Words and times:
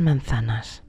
manzanas. 0.00 0.82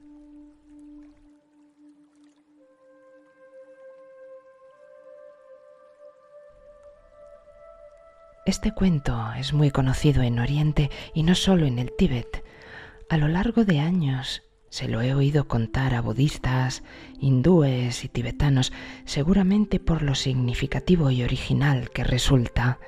Este 8.46 8.72
cuento 8.72 9.30
es 9.36 9.52
muy 9.52 9.70
conocido 9.70 10.22
en 10.22 10.38
Oriente 10.38 10.90
y 11.12 11.22
no 11.22 11.34
solo 11.34 11.66
en 11.66 11.78
el 11.78 11.92
Tíbet. 11.98 12.44
A 13.10 13.18
lo 13.18 13.28
largo 13.28 13.66
de 13.66 13.78
años 13.78 14.42
se 14.70 14.88
lo 14.88 15.02
he 15.02 15.14
oído 15.14 15.48
contar 15.48 15.94
a 15.94 16.00
budistas, 16.00 16.82
hindúes 17.20 18.04
y 18.04 18.08
tibetanos, 18.08 18.72
seguramente 19.04 19.80
por 19.80 20.02
lo 20.02 20.14
significativo 20.14 21.10
y 21.10 21.22
original 21.22 21.90
que 21.90 22.04
resulta. 22.04 22.78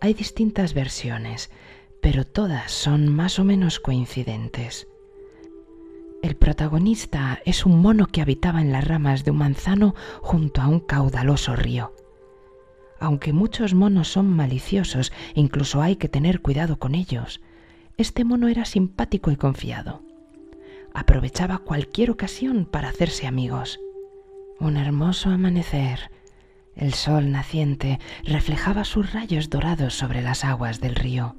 Hay 0.00 0.14
distintas 0.14 0.72
versiones, 0.72 1.50
pero 2.00 2.24
todas 2.24 2.70
son 2.72 3.08
más 3.08 3.38
o 3.38 3.44
menos 3.44 3.80
coincidentes. 3.80 4.88
El 6.22 6.36
protagonista 6.36 7.40
es 7.44 7.64
un 7.64 7.80
mono 7.80 8.06
que 8.06 8.20
habitaba 8.20 8.60
en 8.60 8.72
las 8.72 8.86
ramas 8.86 9.24
de 9.24 9.30
un 9.30 9.38
manzano 9.38 9.94
junto 10.20 10.60
a 10.60 10.68
un 10.68 10.80
caudaloso 10.80 11.54
río 11.54 11.92
aunque 13.00 13.32
muchos 13.32 13.74
monos 13.74 14.08
son 14.08 14.28
maliciosos 14.28 15.12
incluso 15.34 15.82
hay 15.82 15.96
que 15.96 16.08
tener 16.08 16.40
cuidado 16.40 16.78
con 16.78 16.94
ellos, 16.94 17.40
este 17.96 18.24
mono 18.24 18.48
era 18.48 18.64
simpático 18.64 19.30
y 19.30 19.36
confiado. 19.36 20.02
Aprovechaba 20.94 21.58
cualquier 21.58 22.10
ocasión 22.10 22.64
para 22.64 22.88
hacerse 22.88 23.26
amigos. 23.26 23.80
Un 24.58 24.76
hermoso 24.76 25.30
amanecer. 25.30 26.10
El 26.74 26.94
sol 26.94 27.30
naciente 27.30 27.98
reflejaba 28.24 28.84
sus 28.84 29.12
rayos 29.12 29.50
dorados 29.50 29.94
sobre 29.94 30.22
las 30.22 30.44
aguas 30.44 30.80
del 30.80 30.94
río. 30.94 31.36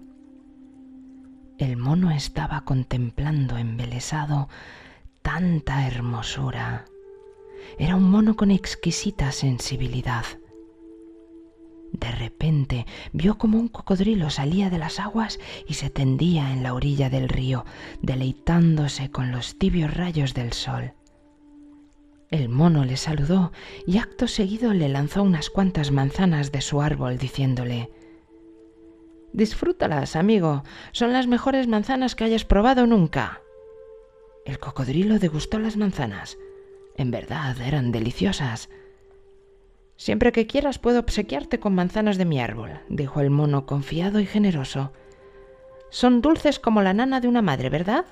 El 1.59 1.75
mono 1.75 2.11
estaba 2.11 2.61
contemplando 2.61 3.57
embelesado 3.57 4.47
tanta 5.21 5.85
hermosura. 5.85 6.85
Era 7.77 7.97
un 7.97 8.09
mono 8.09 8.37
con 8.37 8.49
exquisita 8.49 9.33
sensibilidad. 9.33 10.23
De 11.91 12.11
repente 12.11 12.85
vio 13.11 13.37
como 13.37 13.59
un 13.59 13.67
cocodrilo 13.67 14.29
salía 14.29 14.69
de 14.69 14.77
las 14.77 15.01
aguas 15.01 15.37
y 15.67 15.73
se 15.73 15.89
tendía 15.89 16.53
en 16.53 16.63
la 16.63 16.73
orilla 16.73 17.09
del 17.09 17.27
río, 17.27 17.65
deleitándose 18.01 19.11
con 19.11 19.33
los 19.33 19.59
tibios 19.59 19.93
rayos 19.93 20.33
del 20.33 20.53
sol. 20.53 20.93
El 22.31 22.47
mono 22.47 22.85
le 22.85 22.95
saludó 22.95 23.51
y 23.85 23.97
acto 23.97 24.29
seguido 24.29 24.73
le 24.73 24.87
lanzó 24.87 25.23
unas 25.23 25.49
cuantas 25.49 25.91
manzanas 25.91 26.53
de 26.53 26.61
su 26.61 26.81
árbol, 26.81 27.17
diciéndole 27.17 27.89
Disfrútalas, 29.33 30.15
amigo, 30.15 30.63
son 30.91 31.13
las 31.13 31.27
mejores 31.27 31.67
manzanas 31.67 32.15
que 32.15 32.23
hayas 32.23 32.45
probado 32.45 32.87
nunca. 32.87 33.41
El 34.45 34.59
cocodrilo 34.59 35.19
degustó 35.19 35.59
las 35.59 35.77
manzanas. 35.77 36.37
En 36.95 37.11
verdad 37.11 37.55
eran 37.61 37.91
deliciosas. 37.91 38.69
Siempre 39.95 40.31
que 40.31 40.47
quieras 40.47 40.79
puedo 40.79 40.99
obsequiarte 40.99 41.59
con 41.59 41.75
manzanas 41.75 42.17
de 42.17 42.25
mi 42.25 42.39
árbol, 42.39 42.79
dijo 42.89 43.21
el 43.21 43.29
mono 43.29 43.65
confiado 43.65 44.19
y 44.19 44.25
generoso. 44.25 44.91
Son 45.89 46.21
dulces 46.21 46.59
como 46.59 46.81
la 46.81 46.93
nana 46.93 47.19
de 47.19 47.27
una 47.27 47.41
madre, 47.41 47.69
¿verdad? 47.69 48.05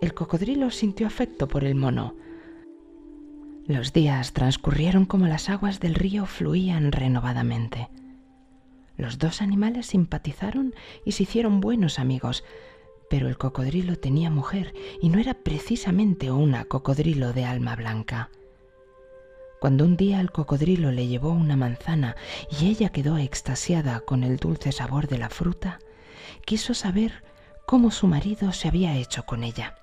El 0.00 0.14
cocodrilo 0.14 0.70
sintió 0.70 1.06
afecto 1.06 1.48
por 1.48 1.64
el 1.64 1.74
mono. 1.74 2.14
Los 3.66 3.92
días 3.92 4.34
transcurrieron 4.34 5.06
como 5.06 5.26
las 5.26 5.48
aguas 5.48 5.80
del 5.80 5.94
río 5.94 6.26
fluían 6.26 6.92
renovadamente. 6.92 7.88
Los 8.96 9.18
dos 9.18 9.42
animales 9.42 9.86
simpatizaron 9.86 10.74
y 11.04 11.12
se 11.12 11.24
hicieron 11.24 11.60
buenos 11.60 11.98
amigos, 11.98 12.44
pero 13.10 13.28
el 13.28 13.36
cocodrilo 13.36 13.96
tenía 13.96 14.30
mujer 14.30 14.72
y 15.00 15.08
no 15.08 15.18
era 15.18 15.34
precisamente 15.34 16.30
una 16.30 16.64
cocodrilo 16.64 17.32
de 17.32 17.44
alma 17.44 17.76
blanca. 17.76 18.30
Cuando 19.60 19.84
un 19.84 19.96
día 19.96 20.20
el 20.20 20.30
cocodrilo 20.30 20.92
le 20.92 21.06
llevó 21.06 21.30
una 21.30 21.56
manzana 21.56 22.16
y 22.50 22.68
ella 22.68 22.90
quedó 22.90 23.16
extasiada 23.18 24.00
con 24.00 24.22
el 24.22 24.36
dulce 24.36 24.72
sabor 24.72 25.08
de 25.08 25.18
la 25.18 25.30
fruta, 25.30 25.78
quiso 26.44 26.74
saber 26.74 27.24
cómo 27.66 27.90
su 27.90 28.06
marido 28.06 28.52
se 28.52 28.68
había 28.68 28.96
hecho 28.96 29.24
con 29.24 29.42
ella. 29.42 29.76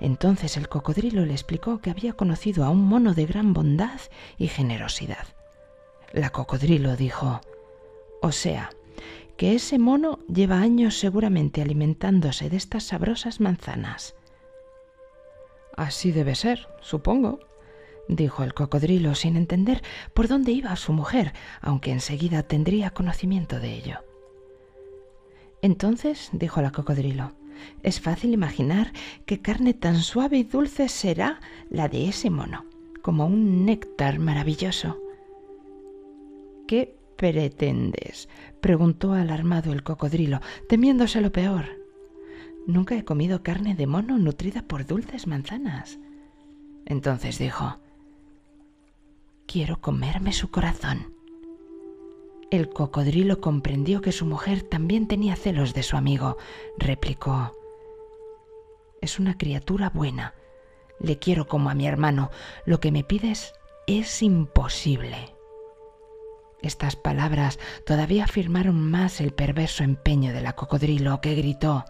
Entonces 0.00 0.56
el 0.56 0.68
cocodrilo 0.68 1.24
le 1.24 1.32
explicó 1.32 1.80
que 1.80 1.90
había 1.90 2.12
conocido 2.12 2.64
a 2.64 2.70
un 2.70 2.84
mono 2.84 3.14
de 3.14 3.26
gran 3.26 3.52
bondad 3.52 4.00
y 4.38 4.48
generosidad. 4.48 5.26
La 6.12 6.30
cocodrilo 6.30 6.96
dijo, 6.96 7.40
o 8.22 8.32
sea, 8.32 8.70
que 9.36 9.54
ese 9.54 9.78
mono 9.78 10.18
lleva 10.32 10.58
años 10.58 10.98
seguramente 10.98 11.62
alimentándose 11.62 12.50
de 12.50 12.56
estas 12.58 12.84
sabrosas 12.84 13.40
manzanas. 13.40 14.14
Así 15.76 16.12
debe 16.12 16.34
ser, 16.34 16.68
supongo, 16.82 17.40
dijo 18.06 18.44
el 18.44 18.52
cocodrilo 18.52 19.14
sin 19.14 19.36
entender 19.36 19.82
por 20.12 20.28
dónde 20.28 20.52
iba 20.52 20.76
su 20.76 20.92
mujer, 20.92 21.32
aunque 21.62 21.90
enseguida 21.90 22.42
tendría 22.42 22.90
conocimiento 22.90 23.60
de 23.60 23.72
ello. 23.72 24.00
Entonces, 25.62 26.28
dijo 26.32 26.60
la 26.60 26.72
cocodrilo, 26.72 27.32
es 27.82 28.00
fácil 28.00 28.34
imaginar 28.34 28.92
qué 29.26 29.40
carne 29.40 29.74
tan 29.74 30.00
suave 30.00 30.38
y 30.38 30.44
dulce 30.44 30.88
será 30.88 31.40
la 31.70 31.88
de 31.88 32.08
ese 32.08 32.30
mono, 32.30 32.66
como 33.02 33.26
un 33.26 33.64
néctar 33.64 34.18
maravilloso. 34.18 34.98
¿Qué 36.66 36.99
pretendes? 37.20 38.30
preguntó 38.62 39.12
alarmado 39.12 39.74
el 39.74 39.82
cocodrilo, 39.82 40.40
temiéndose 40.70 41.20
lo 41.20 41.30
peor. 41.30 41.66
Nunca 42.66 42.96
he 42.96 43.04
comido 43.04 43.42
carne 43.42 43.74
de 43.74 43.86
mono 43.86 44.16
nutrida 44.16 44.62
por 44.62 44.86
dulces 44.86 45.26
manzanas. 45.26 45.98
Entonces 46.86 47.38
dijo, 47.38 47.78
quiero 49.46 49.82
comerme 49.82 50.32
su 50.32 50.50
corazón. 50.50 51.14
El 52.50 52.70
cocodrilo 52.70 53.42
comprendió 53.42 54.00
que 54.00 54.12
su 54.12 54.24
mujer 54.24 54.62
también 54.62 55.06
tenía 55.06 55.36
celos 55.36 55.74
de 55.74 55.82
su 55.82 55.98
amigo. 55.98 56.38
Replicó, 56.78 57.52
Es 59.02 59.18
una 59.18 59.36
criatura 59.36 59.90
buena. 59.90 60.32
Le 60.98 61.18
quiero 61.18 61.46
como 61.46 61.68
a 61.68 61.74
mi 61.74 61.86
hermano. 61.86 62.30
Lo 62.64 62.80
que 62.80 62.90
me 62.90 63.04
pides 63.04 63.52
es 63.86 64.22
imposible. 64.22 65.39
Estas 66.62 66.96
palabras 66.96 67.58
todavía 67.86 68.24
afirmaron 68.24 68.90
más 68.90 69.20
el 69.20 69.32
perverso 69.32 69.82
empeño 69.82 70.32
de 70.32 70.42
la 70.42 70.54
cocodrilo, 70.54 71.20
que 71.20 71.34
gritó 71.34 71.84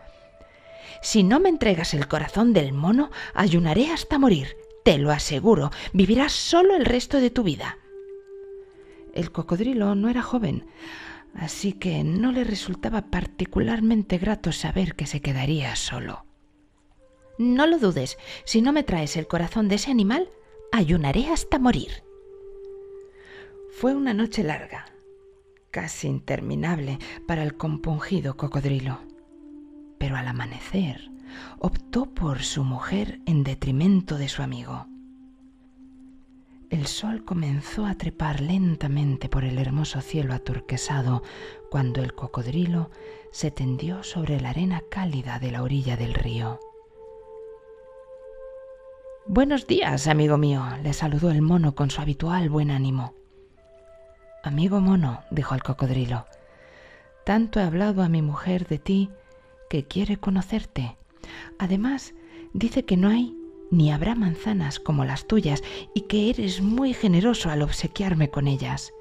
Si 1.03 1.23
no 1.23 1.41
me 1.41 1.49
entregas 1.49 1.95
el 1.95 2.07
corazón 2.07 2.53
del 2.53 2.73
mono, 2.73 3.11
ayunaré 3.35 3.91
hasta 3.91 4.19
morir. 4.19 4.57
Te 4.85 4.99
lo 4.99 5.11
aseguro, 5.11 5.71
vivirás 5.93 6.33
solo 6.33 6.77
el 6.77 6.85
resto 6.85 7.21
de 7.21 7.31
tu 7.31 7.43
vida. 7.43 7.79
El 9.13 9.33
cocodrilo 9.33 9.95
no 9.95 10.09
era 10.09 10.23
joven, 10.23 10.67
así 11.35 11.73
que 11.73 12.05
no 12.05 12.31
le 12.33 12.45
resultaba 12.45 13.03
particularmente 13.11 14.19
grato 14.19 14.53
saber 14.53 14.95
que 14.95 15.07
se 15.07 15.21
quedaría 15.21 15.75
solo. 15.75 16.25
No 17.39 17.67
lo 17.67 17.79
dudes, 17.79 18.19
si 18.45 18.63
no 18.63 18.73
me 18.73 18.85
traes 18.85 19.17
el 19.17 19.27
corazón 19.27 19.69
de 19.69 19.77
ese 19.77 19.91
animal, 19.91 20.31
ayunaré 20.73 21.29
hasta 21.29 21.59
morir. 21.59 22.05
Fue 23.73 23.95
una 23.95 24.13
noche 24.13 24.43
larga, 24.43 24.87
casi 25.71 26.09
interminable 26.09 26.99
para 27.27 27.43
el 27.43 27.57
compungido 27.57 28.37
cocodrilo. 28.37 28.99
Pero 29.99 30.17
al 30.17 30.27
amanecer, 30.29 31.11
optó 31.59 32.07
por 32.07 32.43
su 32.43 32.65
mujer 32.65 33.21
en 33.27 33.45
detrimento 33.45 34.19
de 34.19 34.29
su 34.29 34.43
amigo. 34.43 34.87
El 36.69 36.87
sol 36.87 37.25
comenzó 37.25 37.87
a 37.87 37.95
trepar 37.95 38.41
lentamente 38.41 39.29
por 39.29 39.45
el 39.45 39.59
hermoso 39.59 40.01
cielo 40.01 40.35
aturquesado 40.35 41.23
cuando 41.71 42.03
el 42.03 42.13
cocodrilo 42.13 42.91
se 43.31 43.51
tendió 43.51 44.03
sobre 44.03 44.41
la 44.41 44.51
arena 44.51 44.83
cálida 44.91 45.39
de 45.39 45.53
la 45.53 45.63
orilla 45.63 45.97
del 45.97 46.15
río. 46.15 46.61
Buenos 49.27 49.67
días, 49.67 50.07
amigo 50.07 50.37
mío, 50.37 50.65
le 50.83 50.93
saludó 50.93 51.31
el 51.31 51.41
mono 51.41 51.75
con 51.75 51.91
su 51.91 52.01
habitual 52.01 52.51
buen 52.51 52.71
ánimo. 52.71 53.20
Amigo 54.43 54.81
mono, 54.81 55.23
dijo 55.31 55.55
el 55.55 55.63
cocodrilo, 55.63 56.25
tanto 57.25 57.61
he 57.61 57.63
hablado 57.63 58.03
a 58.03 58.09
mi 58.09 58.23
mujer 58.23 58.67
de 58.67 58.79
ti 58.79 59.11
que 59.69 59.85
quiere 59.85 60.17
conocerte. 60.17 60.97
Además, 61.59 62.15
dice 62.55 62.87
que 62.87 62.97
no 62.97 63.09
hay 63.09 63.37
ni 63.71 63.93
habrá 63.93 64.15
manzanas 64.15 64.81
como 64.81 65.05
las 65.05 65.27
tuyas 65.27 65.63
y 65.95 66.03
que 66.03 66.31
eres 66.31 66.63
muy 66.63 66.95
generoso 66.95 67.51
al 67.51 67.61
obsequiarme 67.61 68.31
con 68.31 68.49
ellas. 68.49 68.93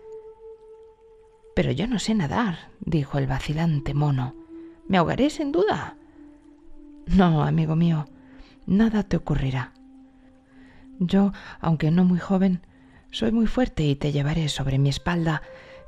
Pero 1.56 1.72
yo 1.72 1.88
no 1.88 2.00
sé 2.00 2.16
nadar, 2.16 2.70
dijo 2.82 3.18
el 3.18 3.26
vacilante 3.26 3.94
mono. 3.94 4.36
¿Me 4.88 4.98
ahogaré 4.98 5.30
sin 5.30 5.54
duda? 5.54 5.96
No, 7.06 7.44
amigo 7.44 7.78
mío, 7.78 8.06
nada 8.66 9.04
te 9.04 9.16
ocurrirá. 9.16 9.74
Yo, 11.00 11.32
aunque 11.62 11.92
no 11.92 12.04
muy 12.04 12.20
joven, 12.20 12.62
soy 13.12 13.32
muy 13.32 13.48
fuerte 13.48 13.84
y 13.84 13.96
te 13.96 14.12
llevaré 14.12 14.50
sobre 14.50 14.78
mi 14.78 14.90
espalda, 14.90 15.42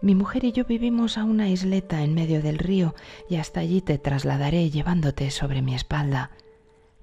Mi 0.04 0.16
mujer 0.16 0.44
y 0.46 0.52
yo 0.52 0.66
vivimos 0.66 1.20
a 1.20 1.24
una 1.24 1.48
isleta 1.48 2.02
en 2.02 2.16
medio 2.16 2.42
del 2.42 2.58
río 2.58 2.96
y 3.30 3.36
hasta 3.36 3.60
allí 3.60 3.82
te 3.82 4.00
trasladaré 4.00 4.72
llevándote 4.72 5.30
sobre 5.30 5.62
mi 5.62 5.76
espalda. 5.76 6.32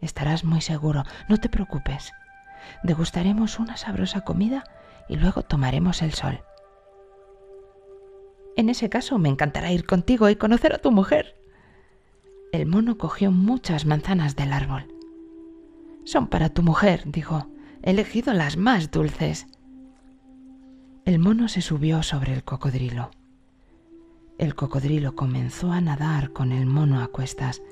Estarás 0.00 0.42
muy 0.42 0.60
seguro, 0.60 1.04
no 1.28 1.36
te 1.36 1.48
preocupes. 1.48 2.10
Degustaremos 2.82 3.60
una 3.60 3.76
sabrosa 3.76 4.22
comida 4.22 4.64
y 5.08 5.14
luego 5.14 5.42
tomaremos 5.42 6.02
el 6.02 6.12
sol. 6.12 6.40
En 8.56 8.68
ese 8.68 8.88
caso 8.88 9.16
me 9.18 9.28
encantará 9.28 9.70
ir 9.70 9.86
contigo 9.86 10.28
y 10.28 10.34
conocer 10.34 10.74
a 10.74 10.78
tu 10.78 10.90
mujer. 10.90 11.36
El 12.50 12.66
mono 12.66 12.98
cogió 12.98 13.30
muchas 13.30 13.86
manzanas 13.86 14.34
del 14.34 14.52
árbol. 14.52 14.88
Son 16.04 16.26
para 16.26 16.48
tu 16.48 16.64
mujer, 16.64 17.02
dijo. 17.06 17.46
He 17.84 17.90
elegido 17.90 18.34
las 18.34 18.56
más 18.56 18.90
dulces. 18.90 19.46
El 21.08 21.18
mono 21.18 21.48
se 21.48 21.62
subió 21.62 22.02
sobre 22.02 22.34
el 22.34 22.44
cocodrilo. 22.44 23.10
El 24.36 24.54
cocodrilo 24.54 25.14
comenzó 25.14 25.72
a 25.72 25.80
nadar 25.80 26.34
con 26.34 26.52
el 26.52 26.66
mono 26.66 27.02
a 27.02 27.08
cuestas. 27.08 27.62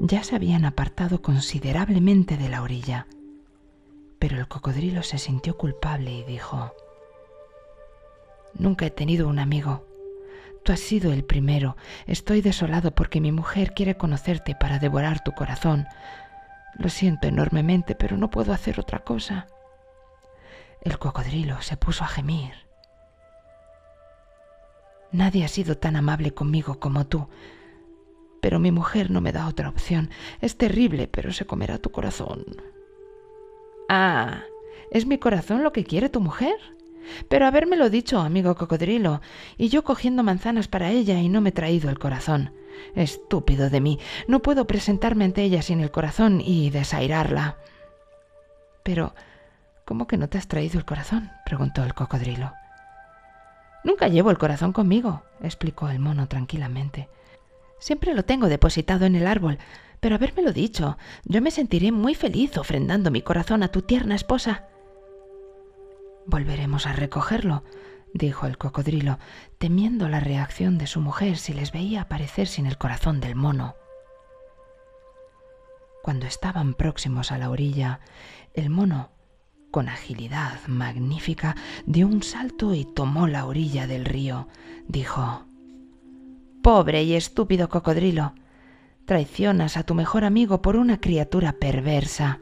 Ya 0.00 0.24
se 0.24 0.34
habían 0.34 0.64
apartado 0.64 1.20
considerablemente 1.20 2.38
de 2.38 2.48
la 2.48 2.62
orilla. 2.62 3.06
Pero 4.18 4.38
el 4.38 4.48
cocodrilo 4.48 5.02
se 5.02 5.18
sintió 5.18 5.58
culpable 5.58 6.14
y 6.14 6.24
dijo, 6.24 6.72
Nunca 8.54 8.86
he 8.86 8.90
tenido 8.90 9.28
un 9.28 9.38
amigo. 9.38 9.84
Tú 10.64 10.72
has 10.72 10.80
sido 10.80 11.12
el 11.12 11.24
primero. 11.24 11.76
Estoy 12.06 12.40
desolado 12.40 12.94
porque 12.94 13.20
mi 13.20 13.32
mujer 13.32 13.74
quiere 13.74 13.98
conocerte 13.98 14.54
para 14.54 14.78
devorar 14.78 15.22
tu 15.22 15.32
corazón. 15.32 15.86
Lo 16.78 16.88
siento 16.88 17.28
enormemente, 17.28 17.94
pero 17.94 18.16
no 18.16 18.30
puedo 18.30 18.54
hacer 18.54 18.80
otra 18.80 19.00
cosa. 19.00 19.46
El 20.80 20.98
cocodrilo 20.98 21.60
se 21.60 21.76
puso 21.76 22.02
a 22.02 22.08
gemir. 22.08 22.67
Nadie 25.12 25.44
ha 25.44 25.48
sido 25.48 25.78
tan 25.78 25.96
amable 25.96 26.32
conmigo 26.34 26.78
como 26.78 27.06
tú. 27.06 27.28
Pero 28.40 28.58
mi 28.58 28.70
mujer 28.70 29.10
no 29.10 29.20
me 29.20 29.32
da 29.32 29.48
otra 29.48 29.68
opción. 29.68 30.10
Es 30.40 30.56
terrible, 30.56 31.08
pero 31.08 31.32
se 31.32 31.46
comerá 31.46 31.78
tu 31.78 31.90
corazón. 31.90 32.44
Ah, 33.88 34.42
¿es 34.90 35.06
mi 35.06 35.18
corazón 35.18 35.62
lo 35.62 35.72
que 35.72 35.84
quiere 35.84 36.08
tu 36.08 36.20
mujer? 36.20 36.54
Pero 37.28 37.46
habérmelo 37.46 37.88
dicho, 37.88 38.20
amigo 38.20 38.54
cocodrilo, 38.54 39.22
y 39.56 39.68
yo 39.68 39.82
cogiendo 39.82 40.22
manzanas 40.22 40.68
para 40.68 40.90
ella 40.90 41.18
y 41.20 41.28
no 41.28 41.40
me 41.40 41.48
he 41.48 41.52
traído 41.52 41.88
el 41.88 41.98
corazón. 41.98 42.52
Estúpido 42.94 43.70
de 43.70 43.80
mí. 43.80 43.98
No 44.28 44.40
puedo 44.40 44.66
presentarme 44.66 45.24
ante 45.24 45.42
ella 45.42 45.62
sin 45.62 45.80
el 45.80 45.90
corazón 45.90 46.40
y 46.40 46.70
desairarla. 46.70 47.56
Pero, 48.82 49.14
¿cómo 49.84 50.06
que 50.06 50.16
no 50.16 50.28
te 50.28 50.38
has 50.38 50.48
traído 50.48 50.78
el 50.78 50.84
corazón? 50.84 51.30
preguntó 51.44 51.82
el 51.82 51.94
cocodrilo. 51.94 52.52
Nunca 53.88 54.08
llevo 54.08 54.30
el 54.30 54.36
corazón 54.36 54.74
conmigo, 54.74 55.22
explicó 55.40 55.88
el 55.88 55.98
mono 55.98 56.28
tranquilamente. 56.28 57.08
Siempre 57.78 58.12
lo 58.12 58.22
tengo 58.22 58.50
depositado 58.50 59.06
en 59.06 59.16
el 59.16 59.26
árbol, 59.26 59.56
pero 59.98 60.14
habérmelo 60.14 60.52
dicho, 60.52 60.98
yo 61.24 61.40
me 61.40 61.50
sentiré 61.50 61.90
muy 61.90 62.14
feliz 62.14 62.58
ofrendando 62.58 63.10
mi 63.10 63.22
corazón 63.22 63.62
a 63.62 63.68
tu 63.68 63.80
tierna 63.80 64.14
esposa. 64.14 64.68
Volveremos 66.26 66.86
a 66.86 66.92
recogerlo, 66.92 67.64
dijo 68.12 68.46
el 68.46 68.58
cocodrilo, 68.58 69.18
temiendo 69.56 70.10
la 70.10 70.20
reacción 70.20 70.76
de 70.76 70.86
su 70.86 71.00
mujer 71.00 71.38
si 71.38 71.54
les 71.54 71.72
veía 71.72 72.02
aparecer 72.02 72.46
sin 72.46 72.66
el 72.66 72.76
corazón 72.76 73.20
del 73.20 73.36
mono. 73.36 73.74
Cuando 76.02 76.26
estaban 76.26 76.74
próximos 76.74 77.32
a 77.32 77.38
la 77.38 77.48
orilla, 77.48 78.00
el 78.52 78.68
mono 78.68 79.12
con 79.70 79.88
agilidad 79.88 80.60
magnífica, 80.66 81.56
dio 81.86 82.06
un 82.06 82.22
salto 82.22 82.74
y 82.74 82.84
tomó 82.84 83.26
la 83.26 83.46
orilla 83.46 83.86
del 83.86 84.04
río. 84.04 84.48
Dijo 84.86 85.44
Pobre 86.62 87.02
y 87.02 87.14
estúpido 87.14 87.68
cocodrilo. 87.68 88.34
Traicionas 89.04 89.76
a 89.76 89.84
tu 89.84 89.94
mejor 89.94 90.24
amigo 90.24 90.60
por 90.60 90.76
una 90.76 91.00
criatura 91.00 91.52
perversa. 91.52 92.38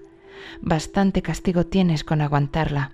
Bastante 0.61 1.23
castigo 1.23 1.67
tienes 1.67 2.05
con 2.05 2.21
aguantarla. 2.21 2.93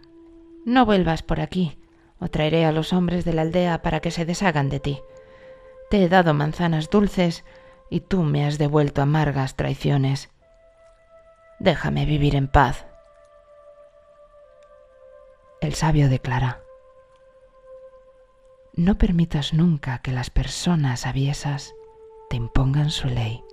No 0.64 0.84
vuelvas 0.84 1.22
por 1.22 1.40
aquí, 1.40 1.78
o 2.18 2.28
traeré 2.28 2.64
a 2.64 2.72
los 2.72 2.92
hombres 2.92 3.24
de 3.24 3.32
la 3.32 3.42
aldea 3.42 3.82
para 3.82 4.00
que 4.00 4.10
se 4.10 4.24
deshagan 4.24 4.68
de 4.68 4.80
ti. 4.80 5.00
Te 5.90 6.04
he 6.04 6.08
dado 6.08 6.34
manzanas 6.34 6.90
dulces 6.90 7.44
y 7.90 8.00
tú 8.00 8.22
me 8.22 8.46
has 8.46 8.58
devuelto 8.58 9.02
amargas 9.02 9.56
traiciones. 9.56 10.30
Déjame 11.58 12.06
vivir 12.06 12.34
en 12.34 12.48
paz. 12.48 12.86
El 15.62 15.74
sabio 15.74 16.08
declara, 16.08 16.64
no 18.74 18.98
permitas 18.98 19.54
nunca 19.54 20.00
que 20.02 20.10
las 20.10 20.28
personas 20.28 21.06
aviesas 21.06 21.72
te 22.28 22.34
impongan 22.36 22.90
su 22.90 23.06
ley. 23.06 23.44